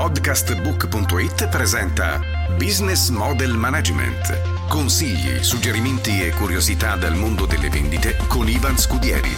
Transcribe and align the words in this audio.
Podcastbook.it 0.00 1.48
presenta 1.48 2.22
Business 2.56 3.10
Model 3.10 3.54
Management. 3.54 4.66
Consigli, 4.66 5.42
suggerimenti 5.42 6.22
e 6.22 6.30
curiosità 6.30 6.96
dal 6.96 7.14
mondo 7.14 7.44
delle 7.44 7.68
vendite 7.68 8.16
con 8.26 8.48
Ivan 8.48 8.78
Scudieri. 8.78 9.28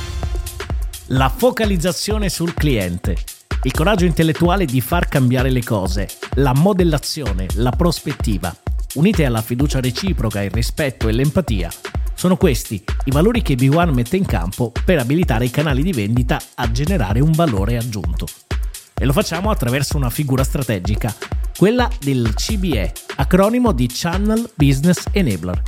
La 1.06 1.29
focalizzazione 1.29 2.29
sul 2.29 2.54
cliente. 2.54 3.16
Il 3.64 3.72
coraggio 3.72 4.04
intellettuale 4.04 4.64
di 4.64 4.80
far 4.80 5.09
cambiare 5.09 5.50
le 5.50 5.64
cose. 5.64 6.06
La 6.34 6.52
modellazione, 6.54 7.48
la 7.54 7.72
prospettiva. 7.72 8.54
Unite 8.94 9.24
alla 9.24 9.42
fiducia 9.42 9.80
reciproca, 9.80 10.42
il 10.42 10.52
rispetto 10.52 11.08
e 11.08 11.12
l'empatia. 11.12 11.72
Sono 12.14 12.36
questi 12.36 12.84
i 13.06 13.10
valori 13.10 13.42
che 13.42 13.54
B1 13.54 13.92
mette 13.92 14.16
in 14.16 14.26
campo 14.26 14.70
per 14.84 15.00
abilitare 15.00 15.44
i 15.44 15.50
canali 15.50 15.82
di 15.82 15.92
vendita 15.92 16.40
a 16.54 16.70
generare 16.70 17.18
un 17.18 17.32
valore 17.32 17.76
aggiunto 17.76 18.26
e 19.02 19.04
lo 19.04 19.12
facciamo 19.12 19.50
attraverso 19.50 19.96
una 19.96 20.11
figura 20.11 20.44
strategica, 20.44 21.12
quella 21.58 21.90
del 21.98 22.34
CBE, 22.34 22.92
acronimo 23.16 23.72
di 23.72 23.88
Channel 23.92 24.48
Business 24.54 25.06
Enabler. 25.11 25.61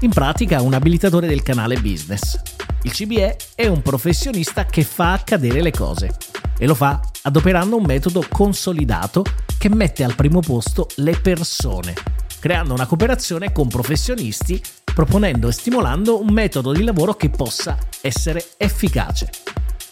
In 0.00 0.10
pratica 0.10 0.60
un 0.60 0.74
abilitatore 0.74 1.28
del 1.28 1.44
canale 1.44 1.78
business. 1.80 2.36
Il 2.82 2.90
CBE 2.90 3.36
è 3.54 3.68
un 3.68 3.80
professionista 3.80 4.64
che 4.64 4.82
fa 4.82 5.12
accadere 5.12 5.62
le 5.62 5.70
cose 5.70 6.16
e 6.58 6.66
lo 6.66 6.74
fa 6.74 7.00
adoperando 7.22 7.76
un 7.76 7.84
metodo 7.84 8.26
consolidato 8.28 9.24
che 9.56 9.68
mette 9.68 10.02
al 10.02 10.16
primo 10.16 10.40
posto 10.40 10.88
le 10.96 11.16
persone, 11.16 11.94
creando 12.40 12.74
una 12.74 12.86
cooperazione 12.86 13.52
con 13.52 13.68
professionisti, 13.68 14.60
proponendo 14.82 15.46
e 15.46 15.52
stimolando 15.52 16.20
un 16.20 16.32
metodo 16.32 16.72
di 16.72 16.82
lavoro 16.82 17.14
che 17.14 17.30
possa 17.30 17.78
essere 18.00 18.44
efficace. 18.56 19.30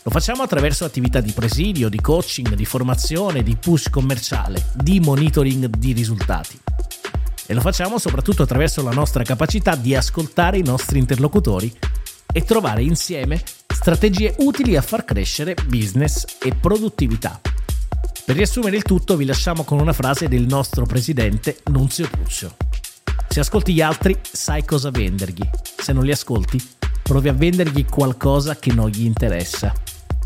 Lo 0.08 0.14
facciamo 0.14 0.42
attraverso 0.42 0.86
attività 0.86 1.20
di 1.20 1.32
presidio, 1.32 1.90
di 1.90 2.00
coaching, 2.00 2.54
di 2.54 2.64
formazione, 2.64 3.42
di 3.42 3.56
push 3.56 3.90
commerciale, 3.90 4.70
di 4.74 5.00
monitoring 5.00 5.66
di 5.66 5.92
risultati. 5.92 6.58
E 7.44 7.52
lo 7.52 7.60
facciamo 7.60 7.98
soprattutto 7.98 8.42
attraverso 8.42 8.82
la 8.82 8.92
nostra 8.92 9.22
capacità 9.22 9.76
di 9.76 9.94
ascoltare 9.94 10.56
i 10.56 10.62
nostri 10.62 10.98
interlocutori 10.98 11.70
e 12.32 12.42
trovare 12.42 12.82
insieme 12.84 13.42
strategie 13.66 14.34
utili 14.38 14.76
a 14.76 14.80
far 14.80 15.04
crescere 15.04 15.54
business 15.66 16.24
e 16.42 16.54
produttività. 16.54 17.38
Per 18.24 18.34
riassumere 18.34 18.76
il 18.76 18.84
tutto 18.84 19.14
vi 19.14 19.26
lasciamo 19.26 19.62
con 19.62 19.78
una 19.78 19.92
frase 19.92 20.26
del 20.26 20.46
nostro 20.46 20.86
presidente 20.86 21.58
Nunzio 21.64 22.08
Puccio. 22.08 22.56
Se 23.28 23.40
ascolti 23.40 23.74
gli 23.74 23.82
altri 23.82 24.18
sai 24.22 24.64
cosa 24.64 24.90
vendergli, 24.90 25.46
se 25.76 25.92
non 25.92 26.04
li 26.04 26.12
ascolti 26.12 26.58
provi 27.02 27.28
a 27.28 27.34
vendergli 27.34 27.84
qualcosa 27.84 28.56
che 28.56 28.72
non 28.72 28.88
gli 28.88 29.04
interessa. 29.04 29.72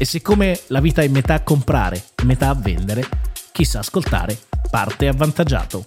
E 0.03 0.05
siccome 0.05 0.59
la 0.67 0.81
vita 0.81 1.01
è 1.03 1.07
metà 1.07 1.35
a 1.35 1.43
comprare 1.43 2.03
metà 2.25 2.49
a 2.49 2.57
vendere, 2.57 3.09
chi 3.53 3.65
sa 3.65 3.79
ascoltare 3.79 4.37
parte 4.69 5.07
avvantaggiato. 5.07 5.87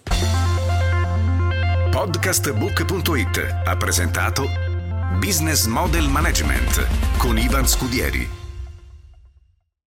Podcastbook.it 1.92 3.62
ha 3.66 3.76
presentato 3.76 4.48
Business 5.20 5.66
Model 5.66 6.08
Management 6.08 6.88
con 7.18 7.38
Ivan 7.38 7.68
Scudieri. 7.68 8.45